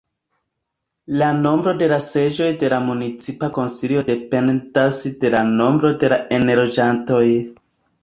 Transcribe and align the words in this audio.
La 1.21 1.27
nombro 1.41 1.73
de 1.81 1.89
seĝoj 2.05 2.47
de 2.65 2.71
la 2.75 2.81
municipa 2.87 3.51
Konsilio 3.59 4.07
dependas 4.11 5.05
de 5.23 5.35
la 5.39 5.47
nombro 5.55 5.97
de 6.05 6.15
enloĝantoj. 6.41 7.25